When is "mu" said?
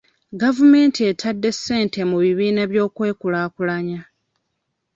2.09-2.17